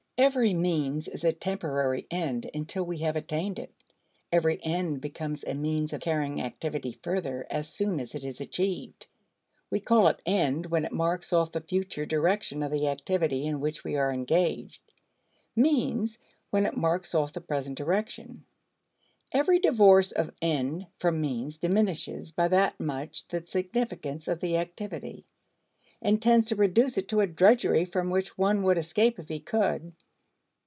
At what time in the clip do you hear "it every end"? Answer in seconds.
3.57-5.01